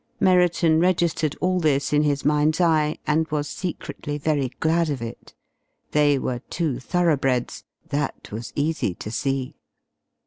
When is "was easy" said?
8.31-8.95